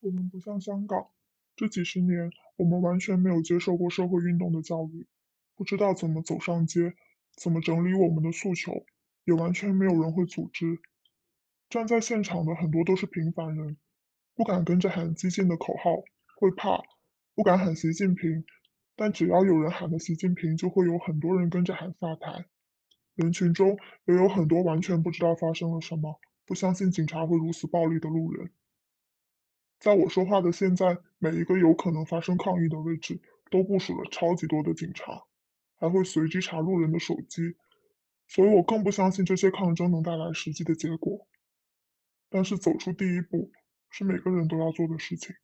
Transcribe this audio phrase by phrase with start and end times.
[0.00, 1.08] 我们不像香港，
[1.56, 5.06] 这几十年我们完全没有接受过社会运动的教育，
[5.56, 6.94] 不知道怎么走上街，
[7.36, 8.86] 怎么整理我们的诉求，
[9.24, 10.78] 也完全没有人会组织。
[11.68, 13.76] 站在现场的很多都是平凡人，
[14.36, 16.04] 不敢跟着喊激进的口号，
[16.36, 16.80] 会怕，
[17.34, 18.44] 不敢喊习近平，
[18.94, 22.46] 但只要有人喊了习近平，就会有很多人跟着喊下台。
[23.16, 28.52] 人群中也有很多完全不知道发生了什么，不相信警察会如此暴力的路人。
[29.78, 35.22] 在我说话的现在，每一个有可能发生抗议的位置都部署了超级多的警察，
[35.76, 37.56] 还会随机查路人的手机，
[38.26, 41.28] 所以我更不相信这些抗争能带来实际的结果。
[42.28, 43.52] 但是走出第一步
[43.90, 45.34] 是每个人都要做的事情。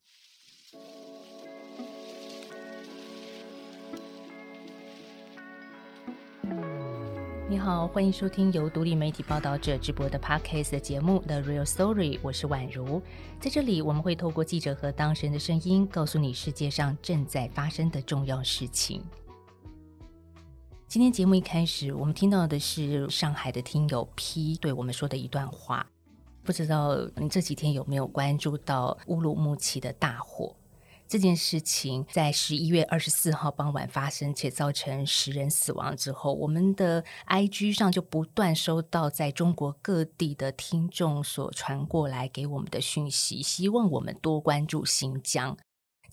[7.55, 13.01] 你好，欢迎收听由独立媒体报道者直播的 Podcast 节目《The Real Story》，我是宛如。
[13.39, 19.01] 在这里，我们会透过记者和当事人的声音，告诉你世界上正在发生的重要事情。
[20.89, 25.87] 今天节目一开始，我们听到的是上海的听友 P 对我们说的一段话。
[26.43, 30.53] 不知道你这几天有没有关注到乌鲁木齐的大火？
[31.07, 45.57] 这件事情在十一月二十四号傍晚发生，且造成十人死亡之后，我们的 IG 上就不断收到在中国各地的听众所传过来给我们的讯息，希望我们多关注新疆。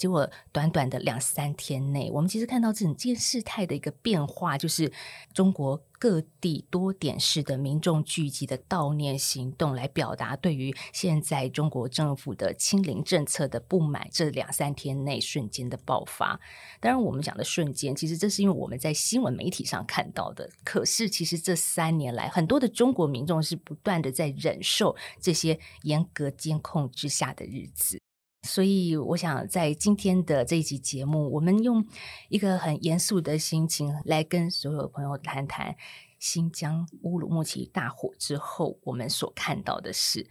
[0.01, 4.91] 结果短短的两三天内，我们其实看到整件事态的一个变化，就是
[5.31, 14.07] 中国各地多点式的民众聚集的悼念行动，来表达对于现在中国政府的清零政策的不满。
[14.11, 16.39] 这两三天内瞬间的爆发，
[16.79, 20.49] 当然我们讲的瞬间，其实这是因为我们在新闻媒体上看到的。
[20.63, 28.01] 可是其实这三年来，很多的中国民众是不断的在忍受这些严格监控之下的日子。
[28.43, 31.85] 所以，我想在今天的这一集节目，我们用
[32.27, 35.75] 一个很严肃的心情来跟所有朋友谈谈
[36.17, 40.27] 新疆乌鲁木齐大火之后我们所看到的事，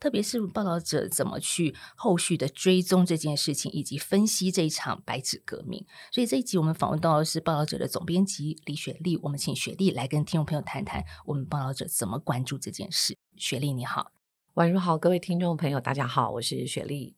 [0.00, 5.86] 特别是报道者怎么去后续的追踪这件事情，以及分析这一场白纸革命。
[6.10, 13.16] 所以这一集我们访问到的是报道者的总编辑李雪莉，我们请雪莉来跟听众朋友谈谈我们报道者怎么关注这件事。
[13.36, 14.10] 雪莉你好，
[14.54, 17.14] 晚上好，各位听众朋友，大家好，我是雪莉。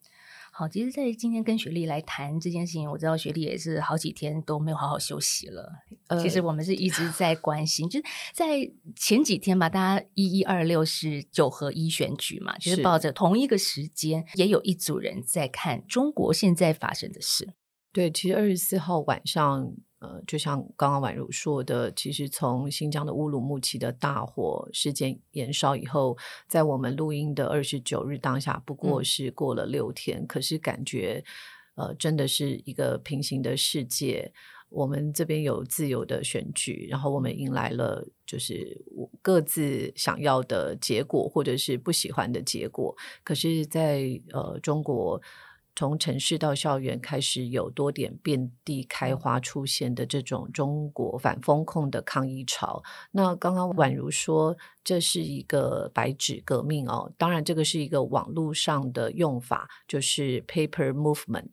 [0.56, 5.68] 好，其实，在今天跟雪莉来谈这件事情，我知道雪莉也是好几天都没有好好休息了。
[6.22, 17.54] 其实我们是一直 在关心，就是在前几天吧，大家一一二六是九合一选举嘛，就是抱着同一个时间，也有一组人在看中国现在发生的事。
[17.92, 19.74] 对，其实二十四号晚上。
[20.04, 26.14] 呃，就像刚刚宛如说的，其实从新疆的乌鲁木齐的大火事件延烧以后，
[26.46, 31.24] 在我们录音的二十九日当下，不过是过了六天，可是感觉
[31.76, 34.30] 呃，真的是一个平行的世界。
[34.68, 38.84] 我们这边有自由的选举，然后我们迎来了就是
[39.22, 42.94] 各自想要的结果，或者是不喜欢的结果。
[43.22, 45.18] 可是，在呃中国。
[45.76, 52.82] 从城市到校园开始有多点遍地开花出现的这种中国反风控的抗议潮。
[53.10, 61.50] 那刚刚宛如说这是一个白纸革命哦，当然这个是一个网络上的用法，就是 paper movement。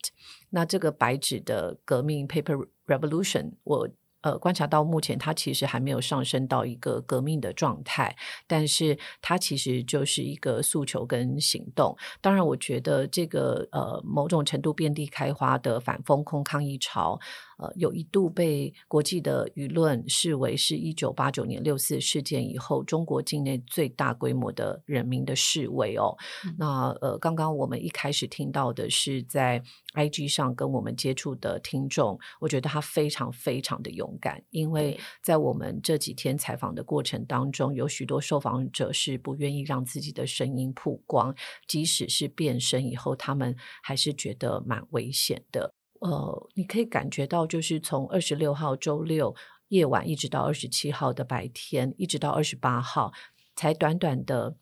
[0.49, 3.89] 那这个白纸的革命 paper revolution，我。
[4.21, 8.15] 呃，观察到目前，它其实还没有上升到一个革命的状态，
[8.47, 11.95] 但是它其实就是一个诉求跟行动。
[12.21, 17.19] 当然，我觉得这个呃，某种程度遍地开花的反风控抗议潮。
[17.61, 26.17] 呃，有一度被国际的舆论视为是一九八九年六四事件以后中国境内最大规模的人民的示威哦。
[26.57, 29.61] 那呃，刚刚我们一开始听到的是在
[29.93, 41.35] IG 上跟我们接触的听众，我觉得他非常非常的勇敢，因为在我们这几天采访的过程当中，有许多受访者是不愿意让自己的声音曝光，
[41.67, 45.75] 即使是变声以后，他们还是觉得蛮危险的。
[46.01, 49.35] 呃，你可以感觉到，就是从二十六号周六
[49.67, 53.13] 夜晚一直到二十七号的白天，一直到二十八号，
[53.55, 54.55] 才短短的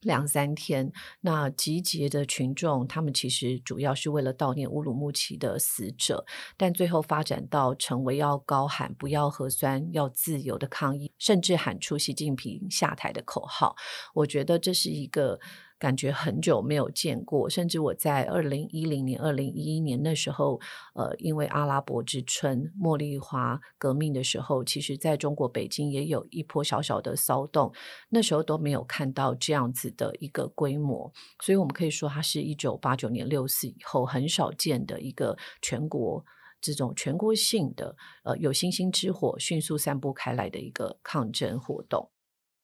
[0.00, 0.92] 两三天，
[1.22, 6.26] 那集结的群众，他们其实主要是为了悼念乌鲁木齐的死者，
[6.58, 13.74] 但最后发展到成为要高喊“不要核酸，要自由”的抗议，甚至喊出习近平下台的口号。
[14.12, 15.40] 我觉得这是一个。
[15.78, 20.58] 感觉很久没有见过，甚至我在二零一零年、二零一一年那时候，
[20.94, 27.72] 呃，因为阿拉伯之春、茉莉花革命的时候，其实在中国北京也有一波小小的骚动，
[28.08, 31.12] 那时候都没有看到这样子的一个规模，
[31.44, 36.24] 所以我们可以说，它是一九八九年六四以后很少见的一个全国
[36.60, 37.94] 这种全国性的
[38.24, 42.10] 呃有星星之火迅速散布开来的一个抗争活动。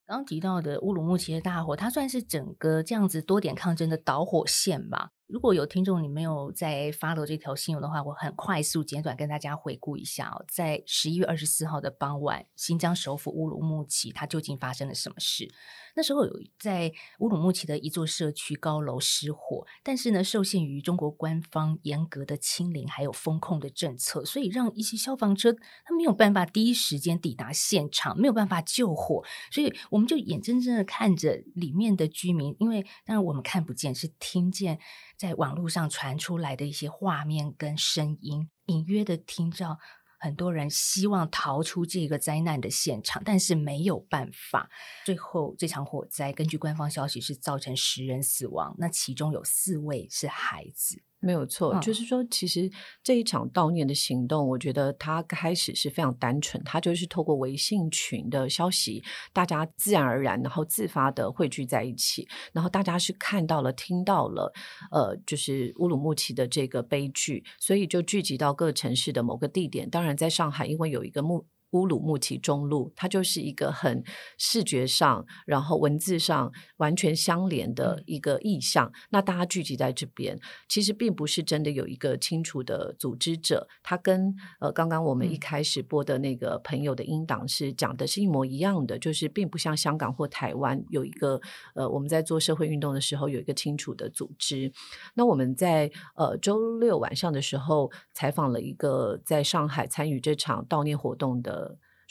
[0.06, 5.10] 刚提到的乌鲁木齐的大火，它算是整个这样子多点抗争的导火线吧。
[5.26, 10.44] 如果有听众你没有在 follow 这条新闻的话，我很快速简短跟大家回顾一下哦。
[10.46, 15.48] 在十一月二十四号的傍晚，新疆首府乌鲁木齐它究竟发生了什么事？
[15.94, 34.78] 那时候有在乌鲁木齐的一座社区高楼失火，但是呢，受限于中国官方严格的清零还有风控的政策，所以让一些消防车它没有办法第一时间抵达现场，没有办法救火，所以我们就眼睁睁的看着里面的居民，因为当然我们看不见，是听见
[35.16, 39.78] 在网络上传出来的一些画面跟声音，隐约的听到。
[40.22, 44.70] 很多人希望逃出这个灾难的现场，但是没有办法。
[45.04, 51.02] 最后，这场火灾根据官方消息是造成十人死亡，那其中有四位是孩子。
[51.22, 52.68] 没有错，就是说，其实
[53.02, 59.02] 这一场悼念的行动，我觉得它开始是非常单纯，它就是透过微信群的消息，
[59.32, 64.52] 大家自然而然，然后自发的汇聚在一起，然后大家是看到了、听到了，
[64.90, 69.88] 呃，就是乌鲁木齐的这个悲剧，所以就聚集到各城市的某个地点。
[69.88, 71.46] 当然，在上海，因为有一个木。
[71.72, 74.02] 乌鲁木齐中路，它就是一个很
[74.38, 78.92] 视觉上，然后文字上完全相连的一个意象。
[79.10, 80.38] 那大家聚集在这边，
[80.68, 83.66] 其实并不是真的有一个清楚的组织者。
[83.82, 91.40] 他跟呃刚刚我们一开始播的那个朋友的音档是讲的是一模一样的，就是并不像香港或台湾有一个
[91.74, 94.70] 呃我们在做社会运动的时候有一个清楚的组织。
[95.14, 101.61] 那我们在呃周六晚上的时候采访了一个在上海参与这场悼念活动的。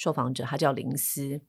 [0.01, 1.39] 受访者他叫林思，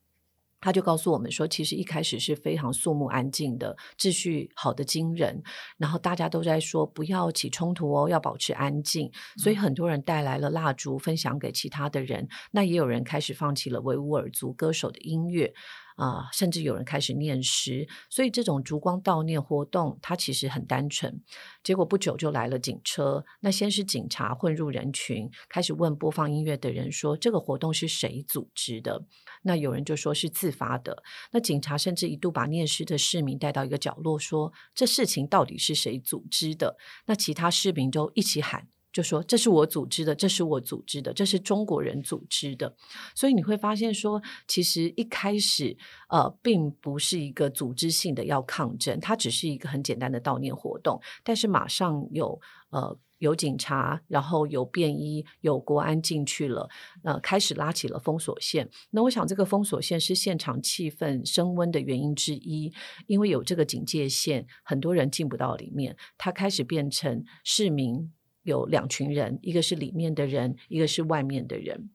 [0.61, 5.41] 他就告诉我们说，其实一开始是非常肃穆安静的，秩序好的惊人，
[5.75, 15.51] 然后大家都在说不要起冲突哦，要保持安静，所以很多人带来了蜡烛分享给其他的人，那也有人开始放弃了维吾尔族歌手的音乐。
[15.95, 21.21] 啊，甚至有人开始念诗，所以这种烛光悼念活动，它其实很单纯。
[21.63, 29.05] 结果不久就来了警车，那先是警察混入人群，开始问播放音乐的人说：“这个活动是谁组织的？”
[29.43, 31.03] 那有人就说是自发的。
[31.31, 38.67] 那警察甚至一度把念诗的市民带到一个角落，说：“这事情到底是谁组织的？”那其他市民都一起喊。
[38.93, 42.73] 就说这是我组织的，这是我组织的，这是中国人组织的，
[43.15, 45.75] 所以你会发现说，其实一开始
[46.09, 56.69] 呃，并不是一个组织性的要抗争，它只是一个很简单的悼念活动，但是马上有呃有警察，然后有便衣，有国安进去了，
[57.03, 58.69] 呃，开始拉起了封锁线。
[58.91, 62.71] 那我想这个封锁线是现场气氛升温的原因之一，
[63.07, 68.13] 因为有这个警戒线，很多人进不到里面，它开始变成市民。
[68.43, 71.89] 有两群人，一个是里面的人，一个是外面的人。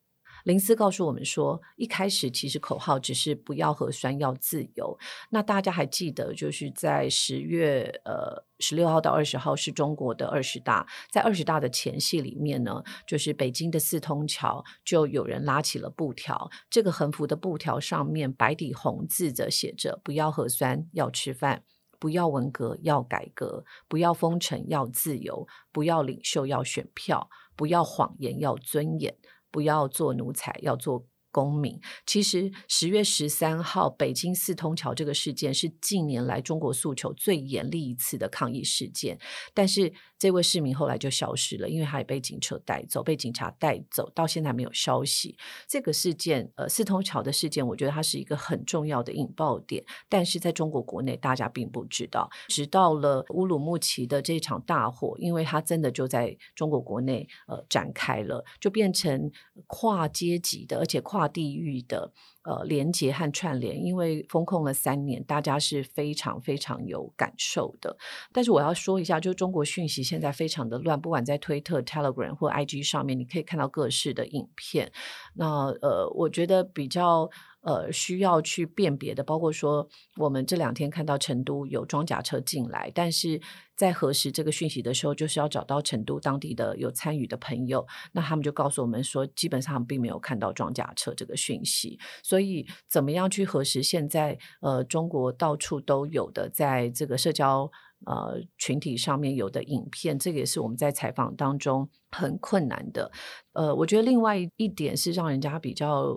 [0.44, 4.96] 林斯告诉我们说，一开始其实口号只是不要核酸，要自由。
[5.30, 21.64] 那大家还记得，就是在十月呃十六号到二十号是中国的二十大，在二十大的前戏里面呢，就是北京的四通桥就有人拉起了布条，这个横幅的布条上面白底红字的写着“不要核酸，要吃饭”。
[21.98, 29.12] 不要文革，要改革；不要封城，要自由；不要领袖，要选票；不要谎言，要尊严；
[29.50, 31.80] 不要做奴才，要做公民。
[32.06, 39.18] 其实十月十三号北京四通桥这个事件是近年来中国诉求最严厉一次的抗议事件，
[39.54, 39.92] 但是。
[40.18, 45.36] 这位市民后来就消失了，因为他也被警车带走，被警察带走，到现在没有消息。
[45.68, 52.28] 这个事件，呃，四通桥的事件，我觉得它是一个很重要的引爆点，但是在中国国内大家并不知道。
[52.48, 59.30] 直到了乌鲁木齐的这场大火，因为它真的就在中国国内呃展开了，就变成
[59.66, 62.12] 跨阶级的，而且跨地域的。
[62.48, 67.94] 呃，连接和串联，因为风控了三年，大家是非常非常有感受的。
[68.32, 74.90] 但是我要说一下，就中国讯息现在非常的乱，不管在推特、Telegram 或 IG 上面，你可以看到各式的影片。
[75.34, 77.28] 那呃，我觉得比较。
[77.62, 83.40] 呃，需要去辨别的，包括说，我们这两天看到成都有装甲车进来，但是
[83.74, 97.70] 在核实这个讯息的时候，就是要找到成都当地的有参与的朋友，那他们就告诉我们说，基本上并没有看到装甲车这个讯息，所以怎么样去核实现在呃中国到处都有的在这个社交
[98.06, 103.10] 呃群体上面有的影片，这个也是我们在采访当中很困难的。
[103.52, 106.16] 呃，我觉得另外一点是让人家比较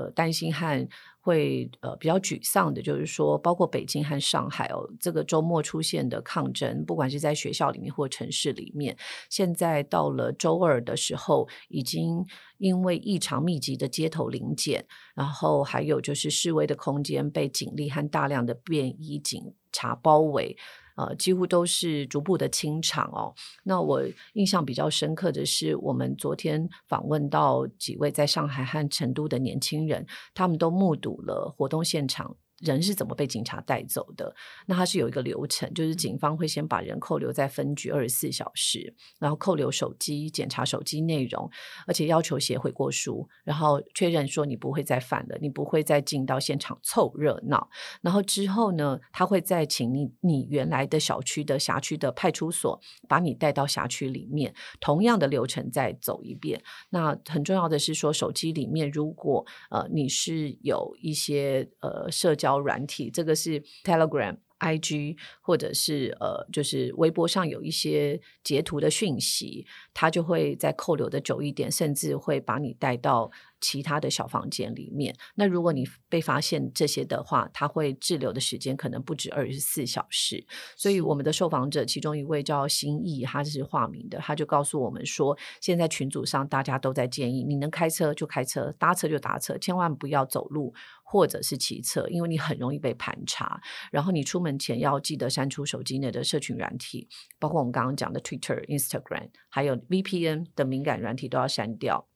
[0.00, 0.88] 呃担心和。
[1.22, 8.96] 会呃比较沮丧的，就是说，包括北京和上海哦，这个周末出现的抗争，不管是在学校里面或城市里面，
[9.28, 12.24] 现在到了周二的时候，已经
[12.56, 20.56] 因为异常密集的街头临检，然后还有就是示威的空间被警力和大量的便衣警察包围。
[21.00, 23.32] 呃，几乎都是逐步的清场哦。
[23.64, 24.02] 那我
[24.34, 32.36] 印象比较深刻的是，我们昨天访问到几位在上海和成都的年轻人，他们都目睹了活动现场。
[32.60, 34.34] 人是怎么被警察带走的？
[34.66, 41.50] 那它是有一个流程，就是警方会先把人扣留在分局二十四小时，然后扣留手机，检查手机内容，
[41.86, 47.68] 而且要求写悔过书，然后确认说你不会再犯了，你不会再进到现场凑热闹。
[48.02, 56.62] 然后之后呢，他会再请你你原来的小区的辖区的派出所把你带到辖区里面，同样的流程再走一遍。
[56.90, 73.30] 那很重要的是说，手机里面如果呃你是有一些呃社交软体，这个是 Telegram、IG，或者是呃，就是微博上有一些截图的讯息，它就会在扣留的久一点，甚至会把你带到。
[73.62, 80.42] 其他的小房间里面，那如果你被发现这些的话，他会滞留的时间可能不止二十四小时。
[80.78, 90.72] 所以我们的受访者其中一位叫新意，他是化名的，他就告诉我们说，现在群组上大家都在建议，你能开车就开车，搭车就搭车，千万不要走路
[91.10, 93.60] 或者是骑车，因为你很容易被盘查。
[93.90, 97.08] 然后你出门前要记得删除手机内的社群软体，
[97.40, 102.06] 包括我们刚刚讲的 Twitter、Instagram，还有 VPN 的敏感软体都要删掉。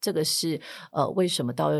[0.00, 0.58] 这个是
[0.92, 1.70] 呃，为什么到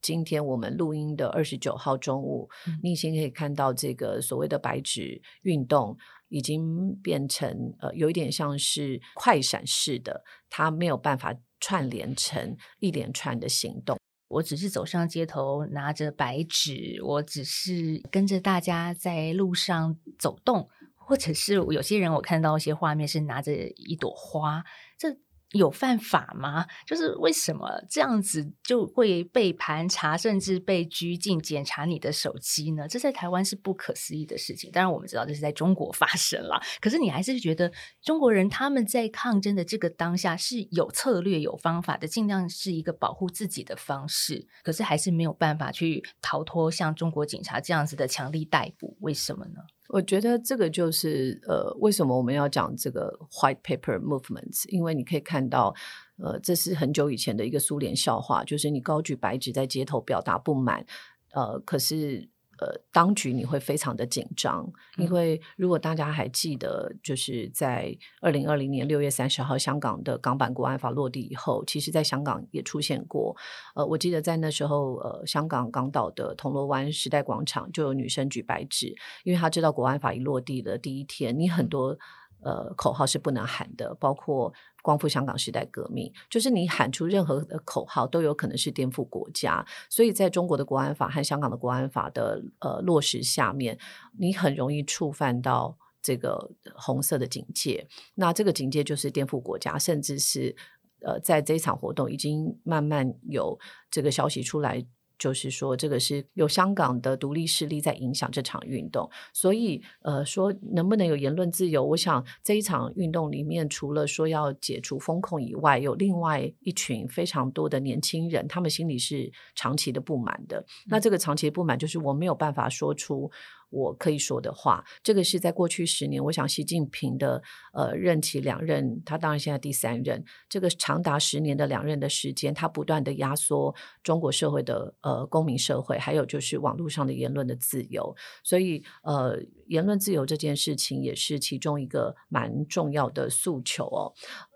[0.00, 2.48] 今天我们录音的二十九号中午，
[2.84, 5.96] 你已经可以看到这个所谓的白纸运动
[6.28, 13.98] 已经变成呃，有一点像是快闪式的，它没有办法串联成一连串的行动。
[14.32, 24.64] 我只是走上街头，拿着白纸，我只是跟着大家在路上走动，或者是有些人我看到一些画面是拿着一朵花，
[24.98, 25.16] 这。
[25.52, 26.66] 有犯法吗？
[26.86, 32.88] 就是为什么这样子就会被盘查，甚至被拘禁、检查你的手机呢？
[32.88, 34.70] 这在台湾是不可思议的事情。
[34.70, 36.60] 当然，我们知道这是在中国发生了。
[36.80, 37.70] 可是你还是觉得
[38.02, 44.46] 中国人他们在抗争的这个当下是有策略、有方法的，尽量是一个保护自己的方式。
[44.62, 48.96] 可是还是没有办法去逃脱像中国警察这样子的强力逮捕。
[49.00, 49.60] 为什么呢？
[49.92, 54.66] 我觉得这个就是呃，为什么我们要讲这个 White Paper movements？
[54.68, 55.74] 因为你可以看到，
[56.16, 60.84] 呃，这是很久以前的一个苏联笑话，就是你高举白纸在街头表达不满，
[61.32, 62.28] 呃，可是。
[62.62, 64.64] 呃，当局你会非常的紧张，
[64.96, 73.36] 因为如果大家还记得，就是在二零二零年六月三十号，香港的港版国安法落地以后，其实在香港也出现过。
[73.74, 81.98] 呃，我记得在那时候，呃，香港港岛的铜锣湾时代广场就有女生举白纸，因为她知道国安法一落地的第一天，你很多。
[82.44, 84.52] 呃，口号是不能喊的，包括
[84.82, 89.64] 光复香港时代革命，就是你喊出任何的口号都有可能是颠覆国家。
[89.88, 93.78] 所以在中国的国安法和香港的国安法的呃落实下面，
[94.18, 97.86] 你很容易触犯到这个红色的警戒。
[98.16, 100.54] 那这个警戒就是颠覆国家，甚至是
[101.00, 103.58] 呃，在这一场活动已经慢慢有
[103.90, 104.84] 这个消息出来。
[105.22, 111.84] 就是说，这个是有香港的独立势力在影响这场运动，所以呃，说能不能有言论自由？
[111.84, 120.66] 我想这一场运动里面，除了说要解除风控以外，有另外一群非常多的年轻人，他们心里是长期的不满的。
[120.86, 123.30] 那这个长期的不满，就是我没有办法说出。
[123.72, 138.14] 我可以说的话，这个是在过去十年，我想习近平的呃任期两任，他当然现在第三任，这个长达十年的两任的时间，他不断的压缩中国社会的呃公民社会，还有就是网络上的言论的自由，
[138.44, 144.12] 所以呃言论自由这件事情也是其中一个蛮重要的诉求哦。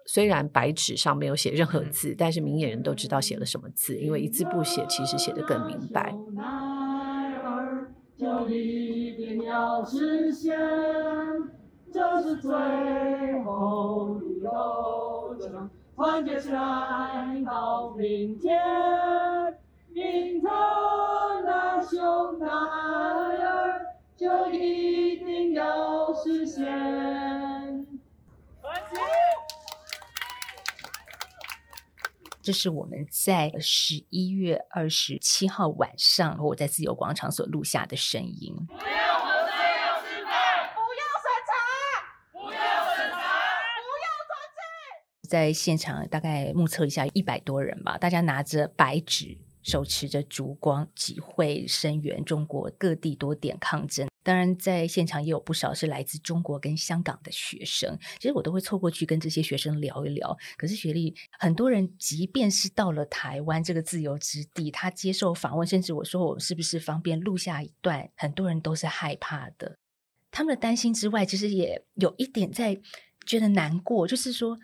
[0.08, 6.14] 虽然白纸上没有写任何字，但是明眼人都知道写了什么字，因为一字不写，其实写得更明白。
[8.18, 10.56] 就一定要实现，
[11.92, 12.50] 这是最
[13.44, 18.58] 后的斗争，团结起来到明天，
[19.92, 20.48] 英特
[21.42, 26.64] 的熊孩儿就一定要实现。
[28.62, 28.98] 团结。
[32.46, 38.54] 这是我们在十一月二十七号晚上我在自由广场所录下的声音。
[38.68, 40.30] 不要喝醉要吃饭，
[40.70, 41.50] 不要审查，
[42.30, 42.60] 不要
[42.94, 43.18] 审查，
[43.82, 45.28] 不要团结。
[45.28, 49.36] 在现场大概目测一下一百多人吧，大家拿着白纸。
[49.66, 54.08] 手持着烛光，集会声援中国各地多点抗争。
[54.22, 57.98] 当然，在现场也有不少是来自中国跟香港的学生。
[58.20, 60.36] 其实我都会凑过去跟这些学生聊一聊。
[60.56, 69.76] 可是学历，很多人即便是到了台湾这个自由之地，他接受访问，甚至我说我是不是方便录下一段，很多人都是害怕的。
[70.30, 72.80] 他们的担心之外，其实也有一点在
[73.26, 74.56] 觉得难过，就是说。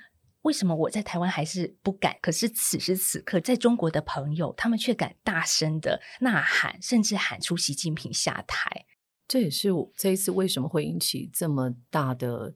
[0.43, 2.17] 为什么我在台湾还是不敢？
[2.21, 8.87] 可是此时此刻，在中国的朋友，他们却敢大声的呐喊，甚至喊出习近平下台。
[9.29, 12.53] 这也是我这一次为什么会引起这么大的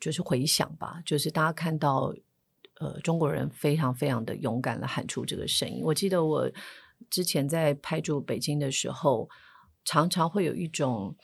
[0.00, 1.00] 就是回响吧？
[1.06, 2.12] 就是大家看到，
[2.80, 5.80] 呃，中国人非常非常的勇敢的喊出这个声音。
[5.84, 6.50] 我记得我
[7.08, 9.28] 之前在拍住北京的时候，
[9.84, 11.16] 常常会有一种，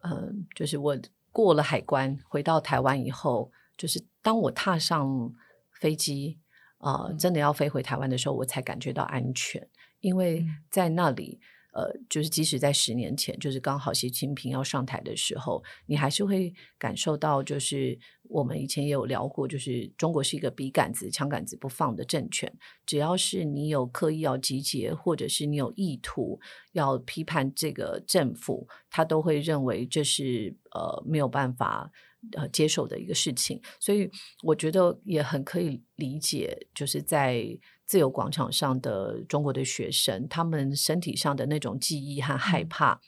[0.00, 0.98] 嗯，就是我
[1.30, 3.52] 过了海关回到台湾以后。
[3.76, 5.32] 就是当我踏上
[5.80, 6.38] 飞机，
[6.78, 9.68] 啊，真的要飞回台湾的时候，我才感觉到安全，
[10.00, 11.40] 因为在那里。
[11.76, 17.98] 呃，就是即使在十年前，就是刚好习近平要上台的时候，你还是会感受到，就是
[18.30, 22.50] 我们以前也有聊过，就是中国是一个笔杆子、枪杆子不放的政权。
[22.86, 26.40] 只要是你有刻意要集结，或者是你有意图
[26.72, 31.92] 要批判这个政府，他都会认为这是呃没有办法
[32.32, 33.60] 呃接受的一个事情。
[33.80, 34.10] 所以
[34.42, 37.58] 我觉得也很可以理解，就是在。
[37.88, 43.00] 自由广场上的中国的学生，他们身体上的那种记忆和害怕。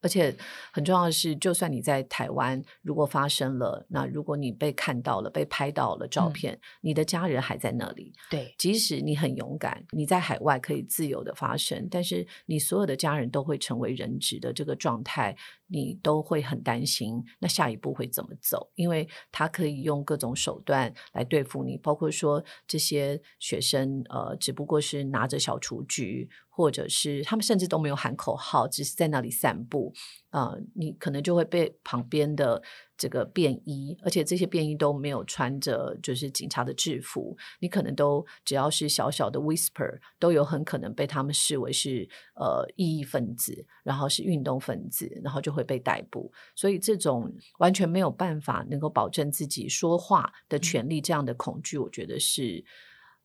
[0.00, 0.34] 而且
[0.72, 8.12] 很重要的是，就算你在台湾，如果发生了，那如果你被看到了、被拍到了照片，你的家人还在那里。
[8.30, 15.36] 对，即使你很勇敢，你在海外可以自由的发生，但是你所有的家人都会成为人质的这个状态，
[15.66, 17.22] 你都会很担心。
[17.40, 18.70] 那下一步会怎么走？
[18.76, 26.28] 因为他可以用各种手段来对付你，包括说这些学生，呃，只不过是拿着小雏菊。
[26.58, 29.94] 或者是他们甚至都没有喊口号，只是在那里散步
[30.30, 32.60] 啊，你可能就会被旁边的
[32.96, 46.32] 这个便衣，而且这些便衣都没有穿着就是警察的制服，你可能都只要是小小的 whisper，都有很可能被他们视为是呃异议分子，然后是运动分子，然后就会被逮捕。
[46.56, 52.64] 所以这种完全没有办法能够保证自己说话的权利，这样的恐惧，我觉得是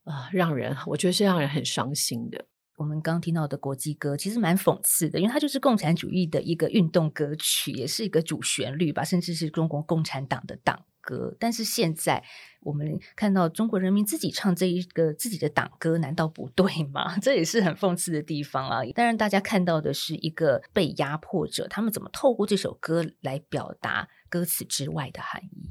[0.04, 2.46] 啊，让人我觉得是让人很伤心的。
[2.76, 11.36] 我们刚听到的国际歌其实蛮讽刺的，因为它就是共产主义的一个运动歌曲，也是一个主旋律吧，甚至是中国共产党的党歌。
[11.40, 12.24] 但是现在
[12.62, 17.16] 我们看到中国人民自己唱这一个自己的党歌，难道不对吗？
[17.22, 18.82] 这也是很讽刺的地方啊！
[18.96, 25.70] 当然，大家看到的是一个被压迫者，他们怎么透过这首歌来表达歌词之外的含义。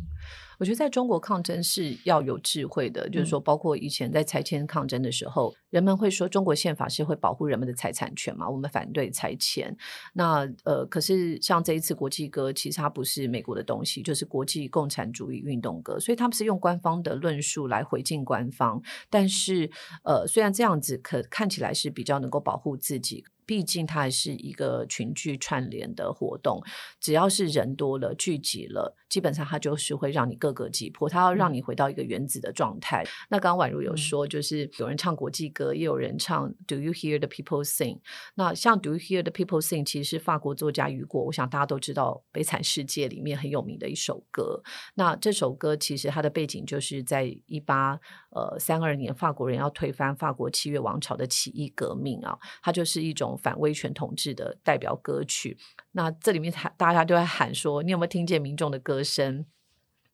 [0.62, 8.48] 我觉得在中国抗争是要有智慧的，就是说，包括以前在拆迁抗争的时候，人们会说中国宪法是会保护人们的财产权嘛？
[8.48, 9.76] 我们反对拆迁。
[10.12, 18.80] 那呃，可是像这一次国际歌，其实它不是美国的东西，就是国际共产主义运动歌，所以他们是用官方的论述来回敬官方。
[19.10, 19.68] 但是
[20.04, 23.24] 呃，虽然这样子可看起来是比较能够保护自己。
[23.44, 26.62] 毕竟它还是一个群聚串联的活动，
[27.00, 33.04] 只要是人多了聚集了，基本上它就是会让你各个击破，它要让你回到一个原子的状态。
[33.28, 37.98] 那刚刚宛如有说，就是有人唱国际歌，也有人唱 Do you hear the people sing？
[38.34, 39.84] 那像 Do you hear the people sing？
[39.84, 44.62] 其实是法国作家雨果，我想大家都知道《悲惨世界》里面很有名的一首歌。
[44.94, 47.98] 那这首歌其实它的背景就是在一八
[48.30, 53.31] 呃三二年，法国人要推翻法国七月王朝的起义革命啊，它就是一种。
[53.36, 55.56] 反威权统治的代表歌曲，
[55.92, 59.46] 那这里面大家都在喊说：“你有没有听见民众的歌声？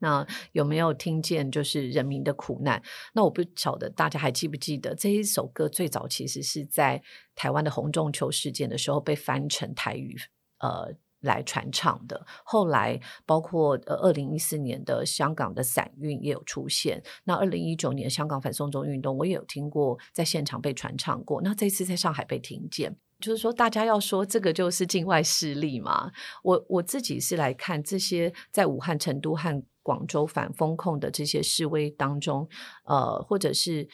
[0.00, 2.80] 那有没有听见就是人民的苦难？”
[3.14, 7.02] 那我不晓得大家还记不记得这一首歌最早其实是在
[7.34, 10.16] 台湾的红中秋事件的时候被翻成台语
[10.58, 12.24] 呃来传唱的。
[12.44, 17.02] 后来包括呃二零一四年的香港的散运也有出现。
[17.24, 21.42] 那二零一九年香港反送中运动我也有听过在现场被传唱过。
[21.42, 22.96] 那这次在上海被听见。
[23.20, 26.10] 就是说，大家要说这个就是境外势力嘛？
[26.42, 32.48] 我我自己是来看这些在武汉、成都和广州反封控的这些示威当中，
[32.84, 33.88] 呃，或者是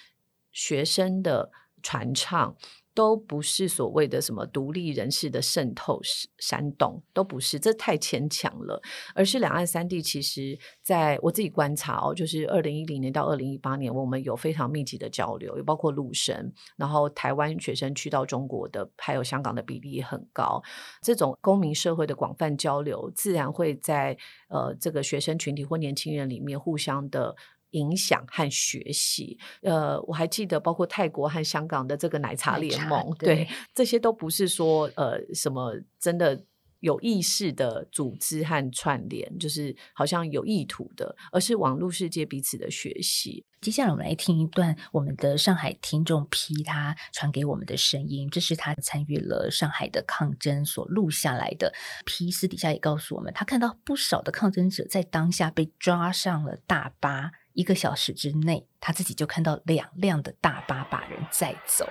[0.52, 1.50] 学生的
[1.82, 2.54] 传唱，
[2.94, 6.00] 都不是所谓的什么独立人士的渗透
[6.38, 8.80] 煽动，都不是，这太牵强了。
[9.14, 20.62] 而是两岸三地，其实在我自己观察哦，就是二零一零年到二零一八年，我们有非常密集的交流，也包括陆生，然后台湾学生去到中国的，还有香港的比例也很高。
[21.02, 24.16] 这种公民社会的广泛交流，自然会在
[24.48, 27.34] 呃这个学生群体或年轻人里面互相的。
[27.74, 36.44] 影响和学习，呃，我还记得包括泰国和香港的这个奶茶联盟，对，这些都不是说呃什么真的
[36.80, 43.44] 有意识的组织和串联，就是好像有意图的，而是网络世界彼此的学习。
[43.60, 51.72] 接下来我们来听一段我们的上海听众 P 他传给我们的声音，这是他参与了上海的抗争所录下来的。
[52.04, 57.32] P 私底下也告诉我们，他看到不少的抗争者在当下被抓上了大巴。
[57.54, 61.88] 一个小时之内，他自己就看到两辆的大巴把人载走。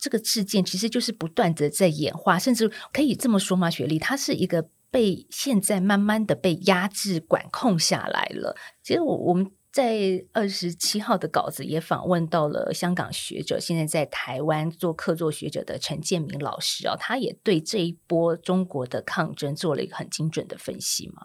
[0.00, 3.68] 这个事件其实就是不断的在演化，甚至可以这么说吗？
[3.68, 8.54] 雪莉，它是一个被现在慢慢的被压制、管控下来了。
[8.82, 21.22] 其实我我们在二十七号的稿子也访问到了香港学者，现在在台湾做客座学者的陈建明老师啊，他也对这一波中国的抗争做了一个很精准的分析吗。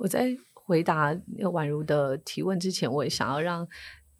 [0.00, 3.66] 我在回答宛如的提问之前，我也想要让。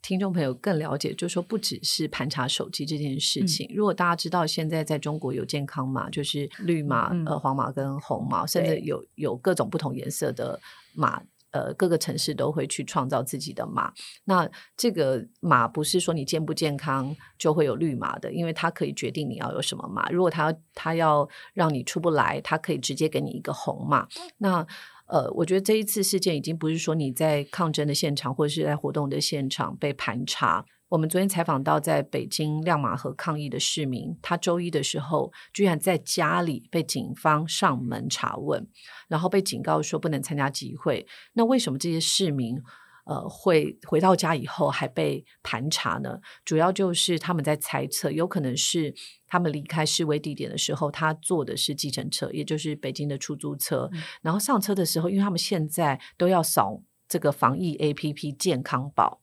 [0.03, 3.69] 听众朋友更了解，就是说不只是盘查手机这件事情。
[3.75, 10.61] 如果大家知道现在在中国有健康码，就是绿码、呃黄码跟红码，甚至有有各种不同颜色的
[10.95, 13.93] 码，呃各个城市都会去创造自己的码。
[14.25, 20.09] 那这个码不是说你健不健康就会有绿码的，因为它可以决定你要有什么码。
[20.11, 24.07] 如果他他要让你出不来，它可以直接给你一个红码。
[24.39, 24.65] 那
[25.07, 30.65] 呃，我觉得这一次事件已经不是说你在抗争的现场或者是在活动的现场被盘查。
[30.89, 38.67] 我们昨天采访到在北京亮马河抗议的市民，他周一的时候居然在家里被警方上门查问，
[39.09, 41.07] 然后被警告说不能参加集会。
[41.33, 42.63] 那为什么这些市民？
[43.07, 46.21] 呃，会回到家以后还被盘查呢？
[46.45, 48.95] 主要就是他们在猜测，有可能是
[49.27, 53.89] 他们离开示威地点的时候，他坐的是计程车，也就是北京的出租车。
[54.23, 59.23] 然后上车的时候，因为他们现在都要扫这个防疫 APP 健康宝，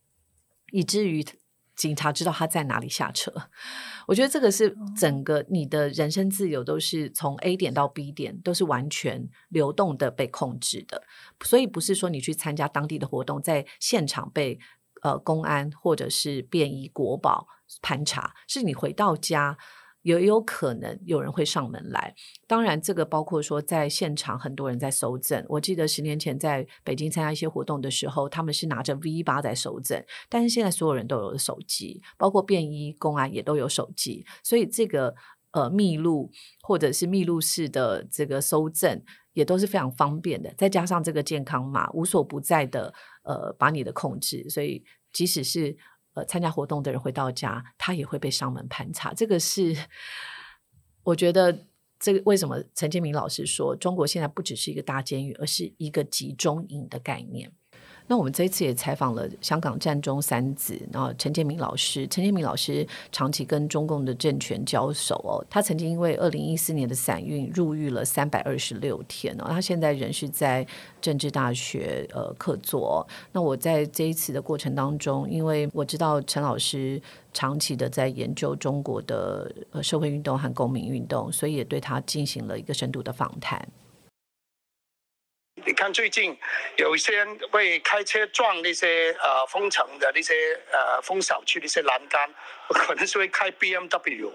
[0.71, 1.23] 以至于。
[1.75, 3.33] 警察知道他在哪里下车，
[4.07, 11.03] 我觉得这个是整个你的人身自由都是从 A 点到 B 点都是完全流动的被控制的，
[11.43, 14.59] 所以不是说你去参加当地的活动，在现场被
[15.01, 17.47] 呃公安或者是便衣国保
[17.81, 19.57] 盘查，是你回到家。
[20.03, 22.13] 也有可能有人会上门来，
[22.45, 25.43] 当然这个包括说在现场很多人在搜证。
[25.49, 35.15] 我记得十年前在北京参加一些活动的时候，他们是拿着 V 八在搜证，但是现在所有人都有手机，包括便衣、公安也都有手机，所以这个
[35.51, 36.29] 呃密录
[36.61, 40.53] 或者是密录式的这个搜证也都是非常方便的。
[40.57, 45.77] 再加上这个健康码无所不在的呃把你的控制，所以即使是。
[46.13, 49.13] 呃，参加活动的人回到家，他也会被上门盘查。
[49.13, 49.75] 这个是
[51.03, 51.65] 我觉得，
[51.99, 57.51] 这个为什么陈建明老师说，中国现在不只是一个大监狱，而是一个集中营的概念。
[58.07, 62.05] 那我们这一次也采访了香港战中三子，然后陈建明老师。
[62.07, 70.65] 陈建明老师长期跟中共的政权交手哦，他曾经因为二零一四年的散运入狱了三百二十六天哦，他现在人是在
[71.01, 73.07] 政治大学呃客座。
[73.31, 77.01] 那我在这一次的过程当中，因为我知道陈老师
[77.33, 83.65] 长期的在研究中国的社会运动和公民运动，所以也对他进行了一个深度的访谈。
[85.55, 86.35] 你看最近
[86.77, 90.33] 有一些人会开车撞那些呃封城的那些
[90.71, 92.27] 呃封小区的一些栏杆，
[92.69, 94.31] 可能是会开 BMW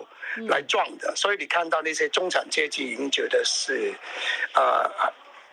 [0.48, 1.14] 来撞的。
[1.16, 3.92] 所以你看到那些中产阶级已经觉得是
[4.54, 4.88] 呃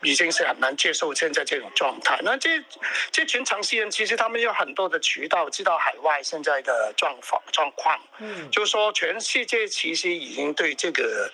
[0.06, 2.20] 已经是很难接受现在这种状态。
[2.24, 2.64] 那这
[3.12, 11.30] 这群城市人其实他们有很多的渠道知道海外现在的状况状况，嗯，就是说全世界其实已经对这个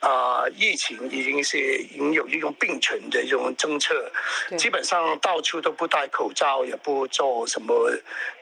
[0.00, 4.10] 啊疫情已经是已经有一种并存的一种政策，
[4.58, 7.90] 基本上到处都不戴口罩，也不做什么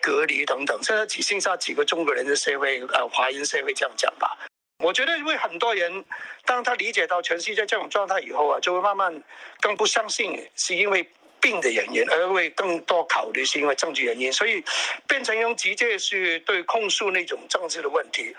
[0.01, 0.79] 隔离等等。
[0.83, 4.37] 现在只剩下几个中国人的社会，呃，华人社会这样讲吧。
[4.78, 6.04] 我觉得，因为很多人，
[6.44, 9.22] 当他理解到全世界这种状态以后啊，就会慢慢
[9.60, 11.08] 更不相信是因为
[11.40, 14.62] 病的原因，而会更多考虑是因为政治原因，所以
[15.06, 18.34] 变成用直接是对控诉那种政治的问题。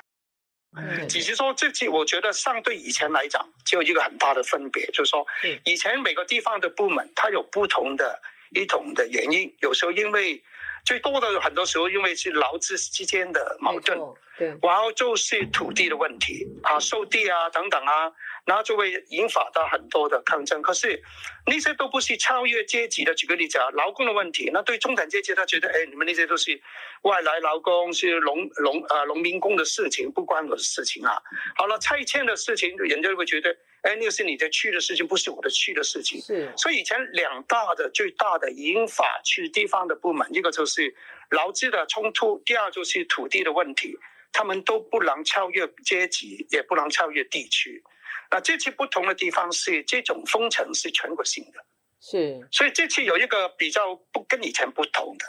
[1.07, 5.25] 只是说，这次我觉得相对以前来讲，就有一个很大的分别，就是说，
[5.63, 8.21] 以前每个地方的部门它有不同的
[8.51, 10.43] 一种的原因，有时候因为
[10.83, 13.97] 最多的很多时候因为是劳资之间的矛盾。
[14.37, 18.11] 对，然后就是土地的问题啊，收地啊等等啊，
[18.45, 20.61] 然后就会引发到很多的抗争。
[20.61, 21.01] 可是
[21.45, 23.13] 那些都不是超越阶级的。
[23.15, 26.61] 举个例子啊，劳工的问题，那对中产阶级他觉得，哎，你们那些都是
[27.03, 31.17] 外来劳工，是农农呃农民工的事情，不关我的事情啊。
[31.55, 36.19] 好了，拆迁的事情，人家就会觉得，哎，那个是你的区的事情，不是我的区的事情。
[36.21, 36.51] 是。
[36.57, 40.93] 所以以前两大的最大的引发去地方的不满，一个就是
[41.29, 43.97] 劳资的冲突，第二就是土地的问题。
[44.37, 47.81] 他们都不能超越阶级，也不能超越地区。
[48.29, 51.65] 那这次不同的地方是，这种封城是全国性的，
[52.01, 52.45] 是。
[52.51, 55.25] 所以这次有一个比较不跟以前不同的，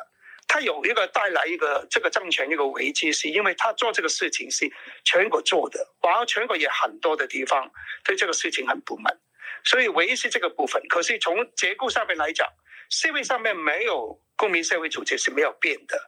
[0.48, 4.68] 它有一个带来一个这个政权一个危机，是因为他做这个事情是
[5.04, 7.70] 全国做的，然后全国也很多的地方
[8.02, 9.16] 对这个事情很不满，
[9.62, 10.82] 所以唯一是这个部分。
[10.88, 12.48] 可是从结构上面来讲，
[12.90, 15.98] 社会上面没有公民社会组织是没有变的，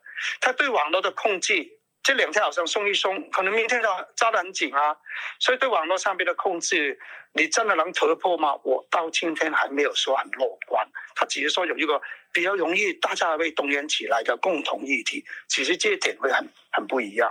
[0.41, 1.75] 他对网络的控制。
[2.01, 4.97] 这两天好像松一松，可能明天就抓得很紧啊。
[5.39, 6.99] 所以对网络上面的控制，
[7.35, 8.55] 你真的能突破吗？
[8.65, 10.89] 我到今天还没有说很乐观。
[11.15, 12.01] 他只是说有一个
[12.33, 17.31] 比较容易大家会动员起来的共同议题，其实这一点会很很不一样。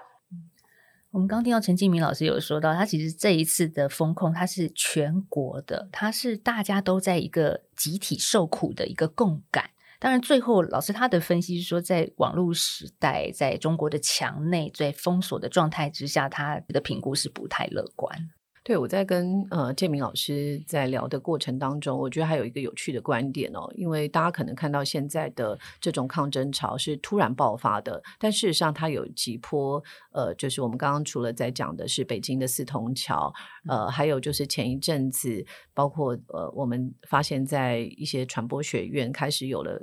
[1.12, 9.72] 我们刚听到陈敬明老师有说到，他其实这一次的风控，它是全国的，它是大家都在一个集体受苦的一个共感。
[10.00, 18.30] 当然，最后老师他的分析是说，在网络时代，在中国的墙内在封锁的状态之下，他的评估是不太乐观。
[18.68, 33.34] 对，我在跟呃建明老师在聊的过程当中，我觉得还有一个有趣的观点哦，因为大家可能看到现在的这种抗争潮是突然爆发的，但事实上它有几波，呃，就是我们刚刚除了在讲的是北京的四通桥，
[33.70, 39.80] 呃，还有就是前一阵子，包括呃，我们发现在一些传播学院开始有了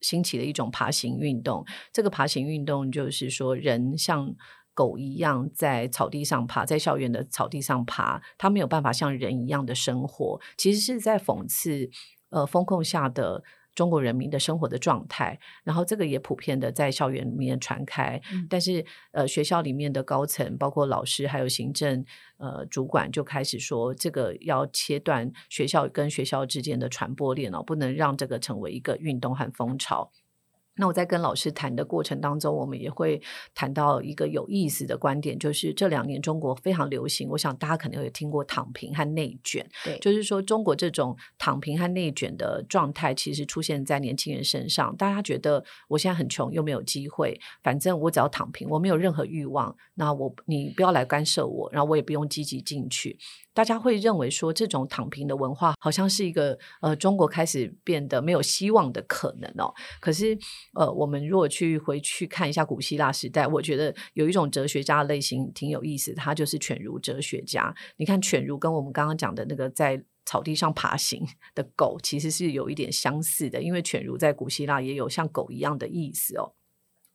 [0.00, 4.34] 兴起的一种爬行运动，这个爬行运动就是说人像。
[4.78, 10.40] 狗一样在草地上爬，在校园的草地上爬，它没有办法像人一样的生活。
[10.56, 11.90] 其实是在讽刺，
[12.30, 13.42] 呃，风控下的
[13.74, 15.40] 中国人民的生活的状态。
[15.64, 18.22] 然后这个也普遍的在校园里面传开。
[18.48, 22.04] 但是，呃，学校里面的高层，包括老师还有行政
[22.36, 30.12] 呃主管，就开始说，这个要切断学校跟学校之间的传播链哦，不能让这个成为一个运动和风潮。
[30.78, 33.20] 那我在跟老师谈的过程当中，我们也会
[33.54, 44.96] 谈到一个有意思的观点，就是这两年中国非常流行，我想大家可能有听过躺平和内卷，对，就是说中国这种躺平和内卷的状态，其实出现在年轻人身上。
[44.96, 53.18] 大家觉得我现在很穷，又没有机会，反正我只要躺平，我没有任何欲望，那我你不要来干涉我，然后我也不用积极进去。
[53.58, 59.74] 大家会认为说，这种躺平的文化好像是一个呃，中国开始变得没有希望的可能哦。
[59.98, 60.38] 可是
[60.74, 67.74] 呃，我们如果去回去看一下古希腊时代，我觉得有一种哲学家的类型挺有意思，他就是犬儒哲学家。
[67.96, 76.54] 你看犬儒跟我们刚刚讲的那个在草地上爬行的狗，其实是有一点相似的，因为犬儒在古希腊也有像狗一样的意思哦。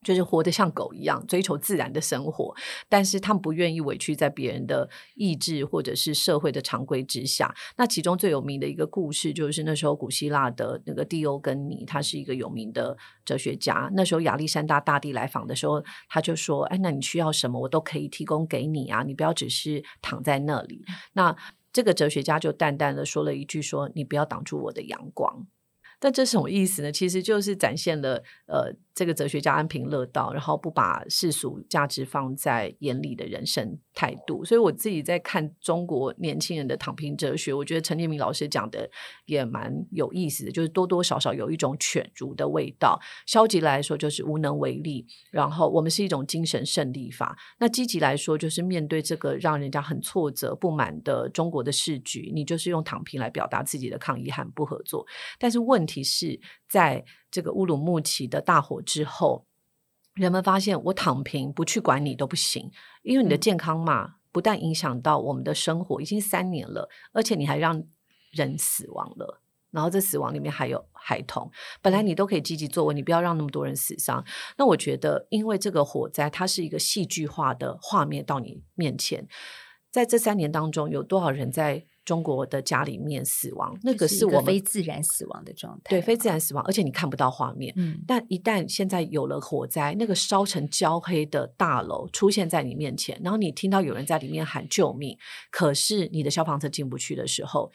[0.04, 2.54] 就是活得像狗一样追求自然的生活，
[2.90, 7.54] 但是他们不愿意委屈在别人的意志或者是社会的常规之下。
[7.78, 13.90] 那其中最有名的一个故事，就是那时候古希腊的那个蒂欧根尼，他是一个有名的哲学家。
[13.94, 21.36] 那时候亚历山大大帝来访的时候，他就说：“哎，那你需要什么，我都可以提供给你啊，你不要只是躺在那里。”那
[21.72, 25.48] 这个哲学家就淡淡的说了一句：“说你不要挡住我的阳光。”
[26.04, 26.92] 但这是什么意思呢？
[26.92, 28.76] 其实就是展现了呃。
[28.96, 34.46] 这个哲学家安贫乐道，然后不把世俗价值放在眼里的人生态度。
[34.46, 38.88] 所以我自己在看中国年轻人的躺平哲学，我觉得陈建明老师讲的
[39.26, 43.00] 也蛮有意思的，就是多多少少有一种犬儒的味道。
[43.26, 47.36] 消极来说就是无能为力，然后我们是一种精神胜利法。
[47.58, 55.04] 那积极来说就是面对这个让人家很挫折不满的中国的市局，你就是用躺平来表达自己的抗议和不合作。
[55.40, 57.04] 但是问题是在。
[57.34, 59.48] 这个乌鲁木齐的大火之后，
[60.14, 62.70] 人们发现我躺平不去管你都不行，
[63.02, 67.84] 因为你的健康嘛，不但影响到我们的生活，已经三年了，而且你还让
[68.30, 71.50] 人死亡了，然后这死亡里面还有孩童，
[71.82, 74.24] 本来你都可以积极作为，你不要让那么多人死伤。
[74.56, 79.28] 那我觉得，因为这个火灾，它是一个戏剧化的画面到你面前，
[79.90, 81.88] 在这三年当中，有多少人在？
[82.06, 87.74] 中国的家里面死亡，那个是我非自然死亡的状态，对，非自然死亡，而且你看不到画面。
[87.78, 95.18] 嗯，但一旦现在有了火灾，那个烧成焦黑的大楼出现在你面前，然后你听到有人在里面喊救命，
[95.50, 97.72] 可是你的消防车进不去的时候，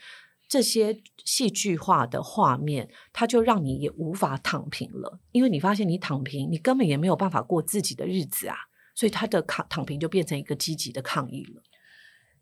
[0.47, 8.55] 这些戏剧化的画面，它就让你也无法躺平了，因为你发现你躺平，你根本也没有办法过自己的日子啊，
[8.93, 11.63] 所以他的抗躺平就变成一个积极的抗议了。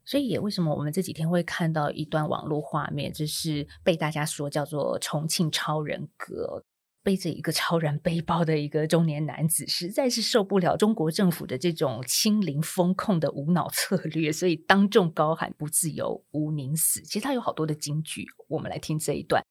[0.08, 6.64] 所以也为什么我们这几天会看到一段网络画面，就是被大家说叫做“重庆超人哥”，
[7.04, 17.02] 背着一个超人背包的一个中年男子，实在是受不了中国政府的这种清零风控的无脑策略，所以当众高喊“不自由，无宁死”。
[17.06, 19.44] 其实他有好多的金句，我们来听这一段。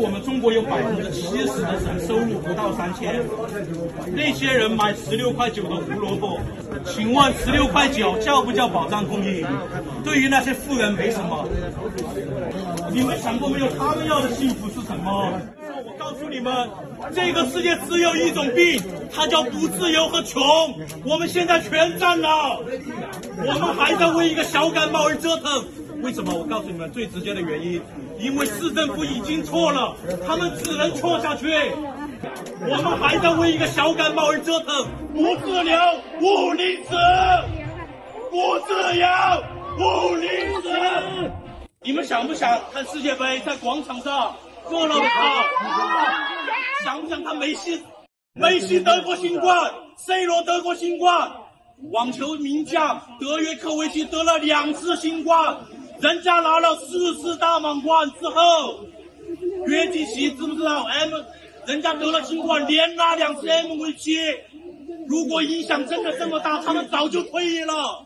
[0.00, 3.20] 我们中国有百分之七十的人收入不到三千，
[4.10, 6.40] 那些人买十六块九的胡萝卜，
[6.86, 9.46] 请问十六块九叫不叫保障供应？
[10.02, 11.46] 对于那些富人没什么。
[12.90, 13.68] 你们想过没有？
[13.76, 15.30] 他们要的幸福是什么？
[15.84, 16.70] 我告诉你们，
[17.14, 18.80] 这个世界只有一种病，
[19.12, 20.42] 它叫不自由和穷。
[21.04, 22.58] 我们现在全占了，
[23.44, 25.62] 我们还在为一个小感冒而折腾。
[26.02, 26.34] 为什么？
[26.34, 27.80] 我告诉你们最直接的原因，
[28.18, 31.46] 因为市政府已经错了，他们只能错下去。
[32.68, 36.96] 我们还在为一个小感冒而折腾，不治疗，不宁死；
[38.30, 39.06] 不自由，
[39.76, 40.28] 不宁
[40.60, 41.30] 死。
[41.84, 44.34] 你们想不想看世界杯在广场上
[44.70, 45.08] 热闹的跑？
[46.84, 47.80] 想不想看梅西？
[48.34, 51.30] 梅西得过新冠，C 罗得过新冠，
[51.90, 55.58] 网球名将德约科维奇得了两次新冠。
[56.02, 58.80] 人家拿了四次大满贯之后，
[59.66, 61.14] 约基奇知不知道？M，
[61.64, 64.36] 人家得了新冠，连拿两次 MVP。
[65.06, 68.04] 如果影响真的这么大，他们早就退役了。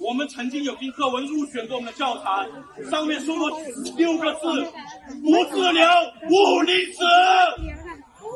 [0.00, 2.48] 我们曾经有篇课文入选过我们的教材，
[2.90, 3.48] 上面说过
[3.96, 4.40] 六个字：
[5.22, 5.88] 不自由，
[6.28, 7.04] 不宁死；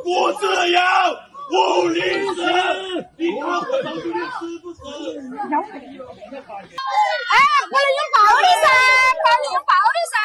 [0.04, 0.80] 不自由，
[1.48, 1.98] 不宁
[2.34, 2.40] 死。
[3.16, 4.80] 你看我早就死不死？
[4.84, 4.92] 哎，
[7.64, 8.66] 我能拥抱你噻，
[9.24, 10.16] 我能拥抱你噻。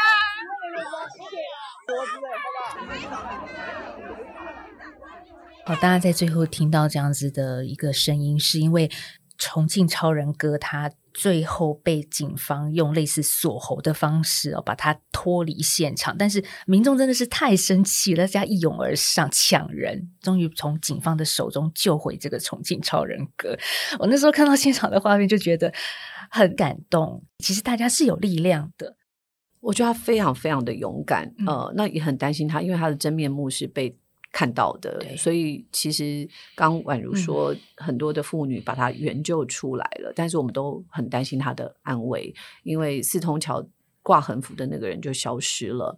[5.65, 8.91] 好，大家在最后听到这样子的一个声音，是因为
[9.37, 16.15] 重庆超人哥他最后被警方用类似锁喉的方式哦，把他脱离现场。
[16.17, 23.57] 但是民众真的是太生气了，大家一拥而上抢人，终于从警方的手中救回这个重庆超人哥。
[23.99, 25.73] 我那时候看到现场的画面，就觉得。
[26.31, 28.95] 很感动，其实大家是有力量的。
[29.59, 33.95] 我觉得他非常非常的勇敢，呃，那也很担心他，因为他的真面目是被
[34.33, 43.65] 看到的，所以其实刚宛如说，很多的妇女把他援救出来了，但是我们都很担心他的安危，因为四通桥
[44.01, 45.97] 挂横幅的那个人就消失了。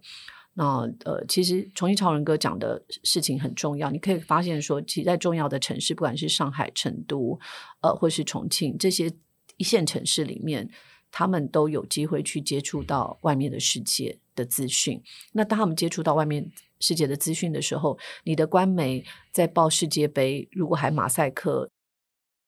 [0.54, 7.40] 那呃，其实重庆超人哥讲的事情很重要，你可以发现说，其实在重要的城市，不管是上海、成都，
[7.80, 9.10] 呃，或是重庆这些。
[9.58, 10.68] 一线城市里面，
[11.18, 15.02] 他们都有机会去接触到外面的世界的资讯。
[15.32, 19.02] 那当他们接触到外面世界的资讯的时候，你的官媒
[19.32, 21.70] 在报世界杯，如果还马赛克，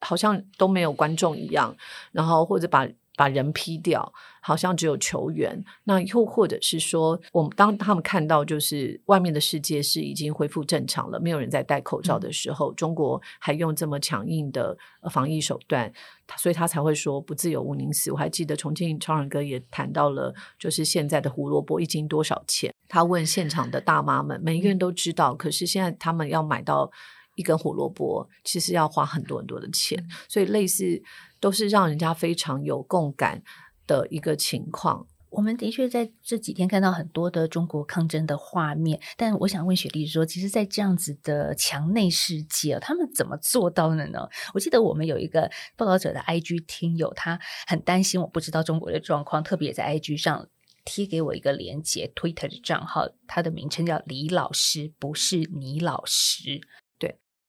[0.01, 1.75] 好像都没有观众一样，
[2.13, 2.87] 然后或者把。
[3.19, 5.61] 把人批掉，好像只有球员。
[5.83, 14.79] 那又或者是说，我们当他们看到就是外面的世界是已经恢复正常了，没有人在戴口罩的时候，中国还用这么强硬的
[15.11, 15.93] 防疫手段，
[16.37, 18.13] 所以他才会说不自由无宁死。
[18.13, 22.73] 我还记得重庆超人哥也谈到了，就是现在的胡萝卜一斤多少钱？
[22.89, 26.89] 他问现场的大妈们，每一个人都知道，可是现在他们要买到
[27.35, 31.03] 一根胡萝卜，其实要花很多很多的钱，所以类似。
[31.41, 33.43] 都是让人家非常有共感
[33.87, 35.07] 的一个情况。
[35.31, 44.27] 我们的确在这几天看到很多的中国抗争的画面，但我想问雪莉说，其实，在这样子的墙内世界，他们怎么做到的呢？
[44.55, 50.49] 我记得我们有一个报道者的 IG 听友，他很担心我不知道中国的状况，特别在 IG 上
[50.87, 56.63] 贴给我一个连接，Twitter 的账号，他的名称叫李老师，不是倪老师。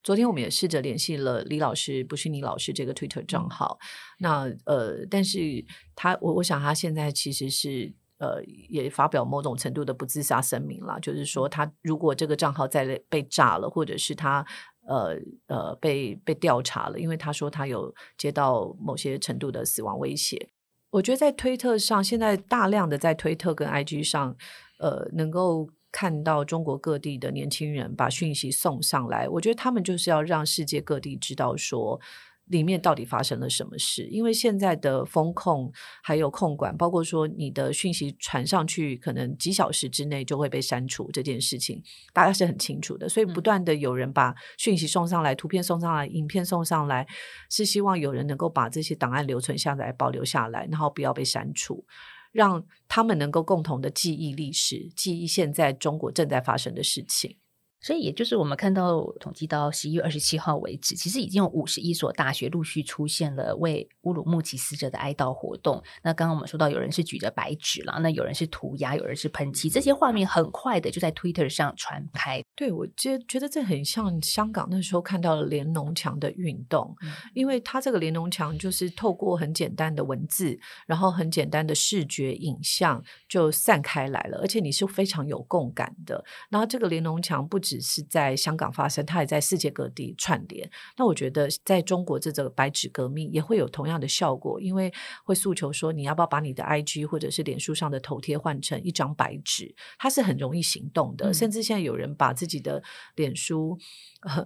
[0.02, 3.78] 昨天我们也试着联系了李老师，不是你老师这个 Twitter 账号。
[4.20, 14.46] 那呃，但是他我我想他现在其实是呃也发表某种程度的不自杀声明了，就是说他如果这个账号再被炸了，或者是他
[14.88, 15.18] 呃
[15.48, 20.50] 呃被被调查了，因为他说他有接到某些程度的死亡威胁。
[20.92, 24.36] 我觉得在推特上，现在大量的在推特跟 IG 上，
[24.80, 25.70] 呃，能够。
[25.92, 32.00] 看到中国各地的年轻人把讯息送上来，我觉得他们就是要让世界各地知道说
[32.46, 34.08] 里面到底发生了什么事。
[34.10, 35.72] 因为现在的风控
[36.04, 41.82] 还有控管，包括说你的讯息传上去，可能几小时之内就会被删除这件事情，
[42.14, 43.08] 大家是很清楚的。
[43.08, 47.08] 所以不断的有人把讯息送上来，图片送上来，影片送上来，
[47.50, 51.86] 是希望有人能够把这些档案留存下来，保留下来，然后不要被删除。
[52.32, 57.38] 让他们能够共同的记忆历史，记忆现在中国正在发生的事情。
[57.82, 65.82] 所以，也就是我们看到统计到十一月二十七号为止，其实已经有五十一所大学陆续出现了为乌鲁木齐死者的哀悼活动。
[66.04, 72.44] 那刚刚我们说到，有人是举着白纸了，那有人是涂鸦，有人是喷漆，这些画面很快的就在 Twitter 上传开。
[72.54, 76.94] 对我觉觉得这很像香港那时候看到了连农墙的运动，
[77.34, 86.22] 因为它这个连农墙就是透过很简单的文字，然后很简单的视觉影像就散开来了，而且你是非常有共感的。
[86.50, 87.58] 然后这个连农墙不。
[87.70, 90.68] 只是在香港发生，它也在世界各地串联。
[90.98, 94.92] 那我觉得，在中国这个白纸革命也会有同样的效果，因为
[95.24, 99.76] 会诉求说，你要不要把你的 IG 或者是脸书上的头贴换成一张白纸？
[100.00, 101.32] 它是很容易行动的。
[101.32, 102.82] 甚至现在有人把自己的
[103.16, 103.78] 脸书、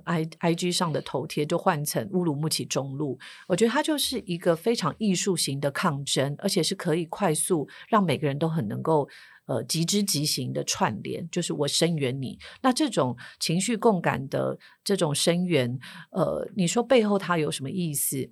[0.04, 3.18] I IG 上的头贴就换成乌鲁木齐中路。
[3.48, 9.08] 我觉得它就是一个非常艺术型的抗争，而且是可以快速让每个人都很能够。
[9.46, 12.38] 呃，极之极行的串联，就是我声援你。
[12.62, 15.80] 那这种情绪共感的这种声援，
[16.12, 18.30] 呃，你说背后它有什么意思？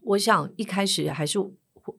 [0.00, 1.38] 我想一开始还是。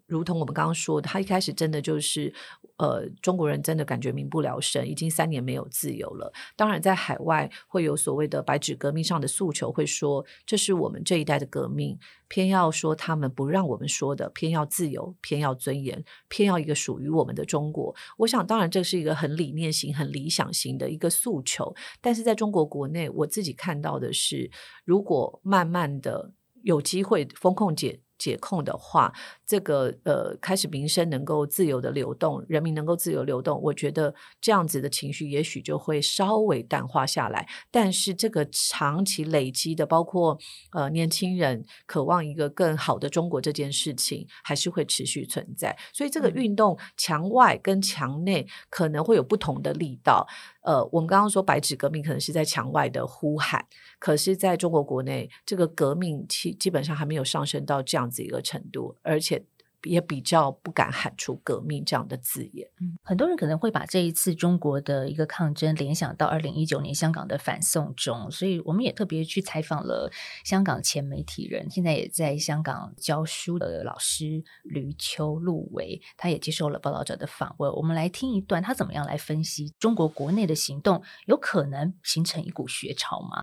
[0.05, 2.33] 如同我们刚刚说的，他一开始真的就是，
[2.77, 6.31] 呃，中国人真的感觉民不聊生，已经三年没有自由了。
[6.55, 17.95] 当然，在海外会有所谓的白纸革命上的诉求，会说这是我们这一代的革命，偏要说他们不让我们说的，偏要自由，偏要尊严，偏要一个属于我们的中国。
[18.17, 24.51] 我想，当然这是一个很理念型、很理想型的一个诉求，但是在中国国内，我自己看到的是，
[24.85, 26.33] 如果慢慢的
[26.63, 28.01] 有机会风控解。
[28.17, 29.13] 解控的话，
[29.45, 37.47] 这个呃，开始民生能够自由的流动，人民能够自由流动，我觉得这样子的情绪也许就会稍微淡化下来。
[37.71, 40.37] 但是这个长期累积的，包括
[40.71, 45.77] 呃年轻人渴望一个更好的中国这件事情，还是会持续存在。
[45.93, 50.27] 所以这个运动墙外跟墙内可能会有不同的力道。
[50.67, 53.65] 呃，我们刚刚说白纸革命可能是在墙外的呼喊，
[53.99, 59.43] 可是在中国国内，这个革命其基本上还没有上升到这样子一个程度，而且。
[59.87, 62.69] 也比较不敢喊出“革命”这样的字眼。
[62.81, 70.11] 嗯，很多人可能会把这一次中国的一个抗争联想到二零一九年香港的反送中，所以我们也特别去采访了
[70.43, 77.71] 香港前媒体人，现在也在香港教书的老师吕秋陆维，他也接受了报道者的访问。
[77.73, 83.41] 我们来听一段他怎么样来分析中国国内的行动，有可能形成一股学潮吗？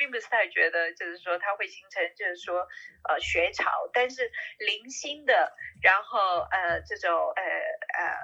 [0.00, 2.66] 我并不是太觉得，就是说它会形成，就是说，
[3.06, 3.70] 呃，学潮。
[3.92, 8.16] 但是零星的，然后呃，这种呃呃，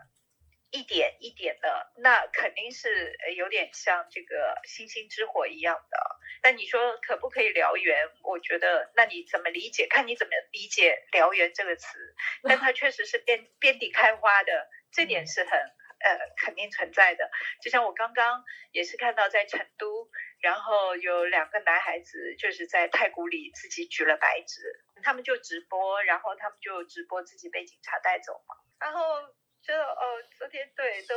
[0.70, 5.98] 一点一点的，那肯定是有点像这个星星之火一样的。
[6.42, 8.08] 那你说可不可以燎原？
[8.22, 9.86] 我觉得，那你怎么理解？
[9.86, 11.98] 看你怎么理解“燎原”这个词。
[12.48, 15.60] 但它确实是遍遍地开花的，这点是很。
[15.98, 17.30] 呃，肯定存在的。
[17.62, 20.10] 就像我刚刚也是看到在成都，
[20.40, 24.60] 然后有两个男孩子就是在太古里自己举了白纸，
[25.02, 28.54] 他们就直播，然后他们就直播自己被警察带走嘛。
[28.78, 29.00] 然后
[29.62, 31.14] 就哦，昨天对都，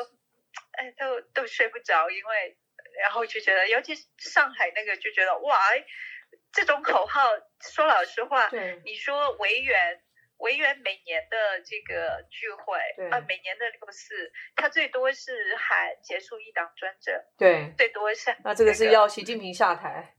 [0.71, 2.57] 哎都都睡不着，因为
[3.01, 5.59] 然后就觉得，尤其是上海那个就觉得哇，
[6.51, 8.49] 这种口号，说老实话，
[8.83, 10.01] 你说维园。
[10.39, 12.77] 维园每年的这个聚会
[13.11, 20.15] 啊，每年的六四，他最多是喊结束一党专政，对，最多是那这个是要习近平下台，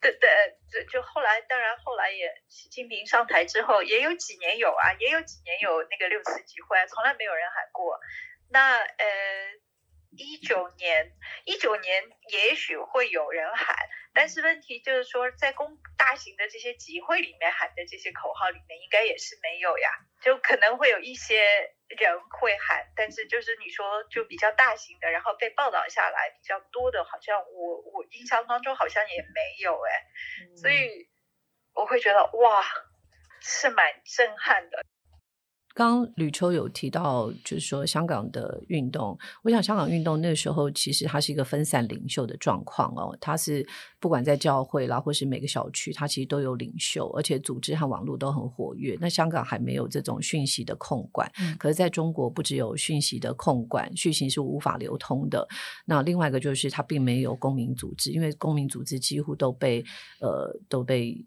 [0.00, 0.30] 对对
[0.70, 7.98] 就就后来，当然后来也习近平上台之后，也有几年有啊，也有几年有那个六次集会，从来没有人喊过。
[8.50, 9.06] 那呃，
[10.10, 11.12] 一九年
[11.44, 13.76] 一九年也许会有人喊，
[14.12, 19.90] 但是问题就是说，在公大型的这些集会里面喊的这些口号里面，应该也是没有呀，
[20.22, 21.42] 就可能会有一些
[21.88, 31.08] 人会喊，但是就是你说就比较大型的，然后被报道下来比较多的，好像我我印象当中好像也没有哎，所以
[31.74, 32.64] 我会觉得哇，
[33.40, 34.84] 是蛮震撼的。
[35.74, 43.64] 刚吕秋有提到，就是说香港的运动，我想香港运动那时候其实它是一个分散领袖的状况哦，它是
[44.00, 48.98] 不管在教会啦，或是每个小区，它其实都有领袖，而且组织和网络都很活跃。
[49.00, 55.46] 那香港还没有这种讯息的控管，可是在中国不只有讯息的控管，讯息是无法流通的。
[55.84, 59.84] 那另外一个就是它并没有公民组织，因为公民组织几乎都被
[60.20, 61.24] 呃都被。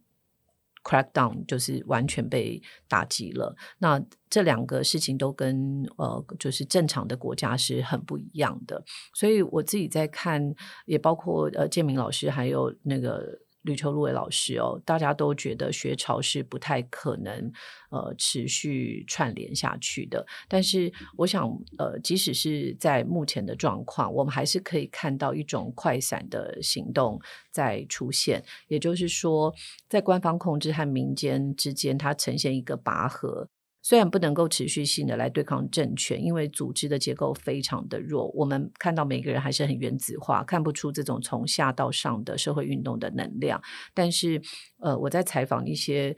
[0.84, 3.56] Crackdown 就是完全被打击了。
[3.80, 8.84] 那这两个事情都跟呃，就是正常的国家是很不一样的。
[9.14, 10.54] 所以我自己在看，
[10.86, 13.40] 也包括呃建明老师还有那个。
[13.64, 17.52] 吕秋露伟老师哦，大家都觉得学潮是不太可能
[17.90, 20.26] 呃持续串联下去的。
[20.48, 21.48] 但是我想
[21.78, 27.20] 呃，即使是在目前的状况，我们还是可以看到一种快闪的行动
[27.52, 28.44] 在出现。
[28.68, 29.54] 也就是说，
[29.88, 33.48] 在官方控制和民间之间，它呈现一个拔河。
[33.84, 43.60] 虽然不能够持续性的来对抗政权，因为组织的结构非常的弱，我们看到每个人还是很原子化，看不出这种从下到上的社会运动的能量。
[43.94, 44.40] 但是，
[44.78, 46.16] 呃，我在采访一些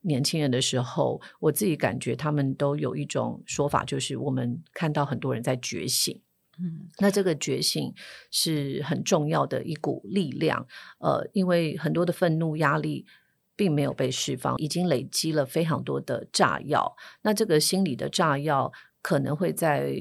[0.00, 6.22] 年轻人的时候，我自己感觉他们都有一种说法，就是我们看到很多人在觉醒。
[6.58, 7.92] 嗯，那这个觉醒
[8.30, 10.66] 是很重要的一股力量。
[11.00, 13.04] 呃，因为很多的愤怒、压力。
[13.56, 16.96] 并没有被释放，已经累积了非常多的炸药。
[17.22, 19.94] 那这个心理的炸药可能会在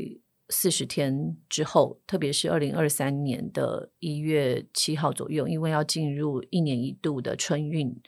[0.49, 8.01] 四十天之后，特别是二零二三年的一月七号左右，因为要进入一年一度的春运。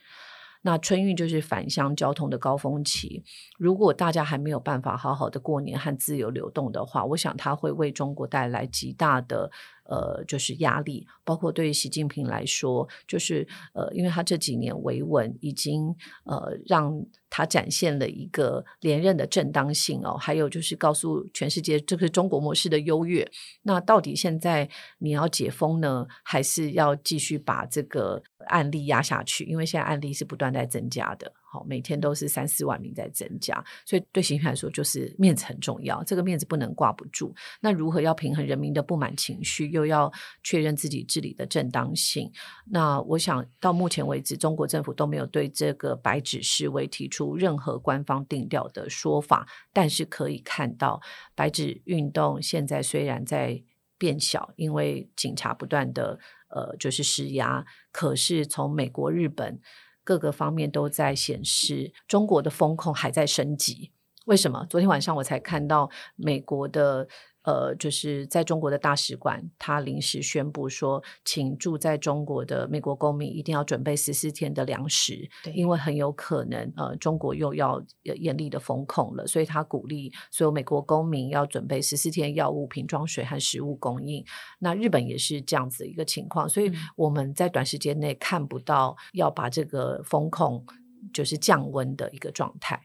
[0.64, 3.24] 那春运就是返乡交通的高峰期，
[3.60, 9.52] 如果大家还没有办法好好的过年和自由流动的话，我想它会为中国带来极大的。
[9.86, 20.18] 呃，就是压力，包括对于习近平来说，就是呃，因为他这几年维稳，已经呃让他展现了一个连任的正当性哦。
[20.18, 23.30] 还有就是告诉全世界，这个中国模式的优越。
[23.64, 24.70] 那到底现在
[25.00, 29.44] 你要解封呢，还是要继续把这个案例压下去？
[29.46, 31.32] 因为现在案例是不断在增加的。
[31.64, 37.34] 每天都是三四万名在增加，所以对习近平来说，就是面子很重要，这个面子不能挂不住。
[37.62, 40.12] 那如何要平衡人民的不满情绪，又要
[40.43, 42.32] 确认自己治理的正当性？
[42.70, 49.47] 那我想到目前为止，中国政府都没有对这个白纸示威提出任何官方定调的说法。
[49.72, 51.01] 但是可以看到，
[51.36, 53.62] 白纸运动现在虽然在
[53.97, 59.60] 变小，因为警察不断的呃就是施压，可是从美国、日本。
[60.06, 63.91] 各个方面都在显示，中国的风控还在升级。
[64.28, 64.66] 为什么？
[64.70, 67.10] 昨天晚上我才看到美国的。
[67.46, 84.26] 呃，就是在中国的大使馆，他临时宣布说，请住在中国的美国公民一定要准备十四天的粮食，因为很有可能呃，中国又要严厉的封控了，所以他鼓励所有美国公民要准备十四天药物、瓶装水和食物供应。
[84.60, 90.66] 那日本也是这样子一个情况，所以我们在短时间内看不到要把这个封控
[91.14, 92.82] 就是降温的一个状态。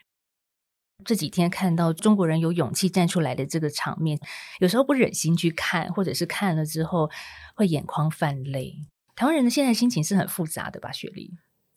[1.04, 4.18] 这几天看到中国人有勇气站出来的这个场面，
[4.60, 7.10] 有时候不忍心去看，或者是看了之后
[7.54, 8.86] 会眼眶泛泪。
[9.14, 10.90] 台湾人的现在心情是很复杂的吧？
[10.92, 11.30] 雪莉，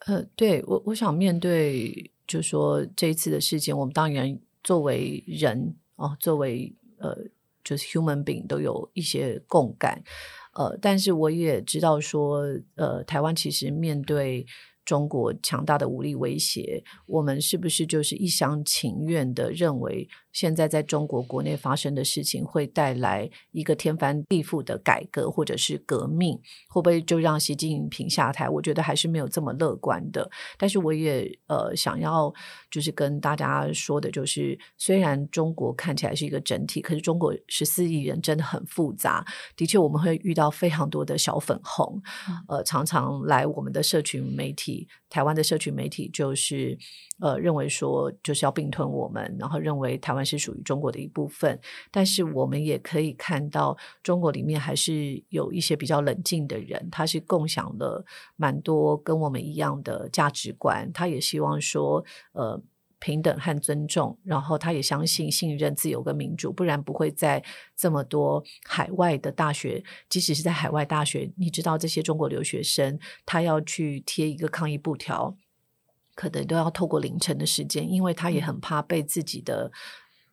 [0.05, 7.17] 呃，对我，我想面对，就说这一次的事件，我们当然作为人哦，作为呃，
[7.63, 10.03] 就是 human being 都有一些共感，
[10.53, 12.43] 呃，但是我也知道说，
[12.76, 14.45] 呃，台湾其实面对。
[14.86, 20.07] 中国强大的武力威胁，我们是不是就是一厢情愿的认为？
[20.31, 26.36] 现在在中国国内发生的事情会带来一个天翻地覆的改革或者是革命，
[26.67, 28.49] 会不会就让习近平下台？
[28.49, 30.27] 我觉得还是没有这么乐观的。
[30.57, 32.34] 但是我也呃想要
[32.71, 39.23] 就是跟大家说的，就是虽然中国看起来是一个整体，可是中国十四亿人真的很复杂。
[39.55, 42.01] 的确，我们会遇到非常多的小粉红，
[42.47, 44.72] 呃，常常来我们的社群媒体
[45.09, 46.78] 台湾的社群媒体就是
[47.19, 51.59] 呃认为说就是要并吞我们，然后认为台湾是属于中国的一部分。
[51.91, 58.05] 但是我们也可以看到，中国里面还是有一些比较冷静的人，他是共享了
[58.36, 62.03] 蛮多跟我们一样的价值观，他也希望说
[62.34, 62.61] 呃。
[63.03, 67.43] 平等和尊重，然后他也相信、信任自由跟民主，不然不会在
[67.75, 75.35] 这么多海外的大学，即使是在海外大学，你知道这些中国留学生，他要去贴一个抗议布条，
[76.15, 79.69] 可能都要透过凌晨的时间，因为他也很怕被自己的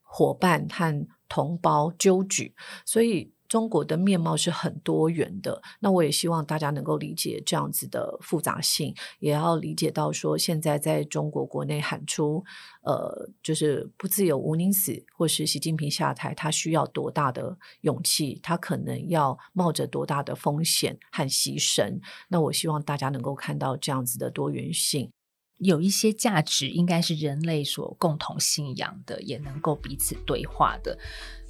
[0.02, 2.54] 伙伴和同胞纠举，
[2.84, 3.32] 所以。
[3.50, 12.44] 中国的面貌是很多元的，那我也希望大家能够理解这样子的复杂性，也要理解到说，现在在中国国内喊出
[12.84, 21.98] 呃，就是不自由无宁死，或是习近平下台，他需要多大的勇气，他可能要冒着多大的风险和牺牲。
[22.28, 25.10] 那我希望大家能够看到这样子的多元性，
[25.58, 30.96] 有一些价值应该是人类所共同信仰的，也能够彼此对话的。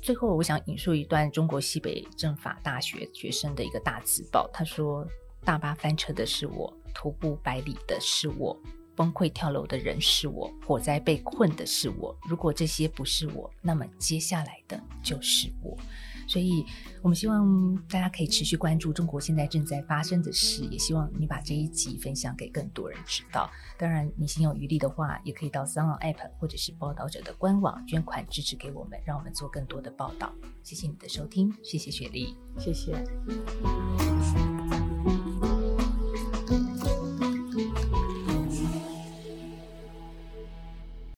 [0.02, 4.48] 最后，我想引述一段中国西北政法大学学生的一个大字报。
[4.52, 5.06] 他说
[5.44, 8.58] ：“大巴翻车的是我，徒步百里的是我，
[8.96, 12.16] 崩溃跳楼的人是我，火灾被困的是我。
[12.22, 15.76] 如果这些不是我，那么接下来的就是我。”
[16.30, 16.64] 所以，
[17.02, 23.50] 我们希望大家可以持续关注中国现在正在发生的事，也希望你把这一集分享给更多人知道。
[23.76, 30.32] 当然，你心有余力的话，也可以到三浪 App 或者是报道者的官网捐款支持给我们，让我们做更多的报道。
[30.62, 32.94] 谢谢你的收听，谢谢雪莉，谢谢。